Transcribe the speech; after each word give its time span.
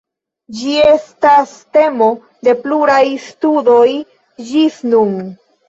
Ĝi 0.61 0.71
estas 0.91 1.53
temo 1.77 2.09
de 2.49 2.57
pluraj 2.63 3.03
studoj 3.29 3.87
ĝis 4.51 4.83
nun. 4.93 5.17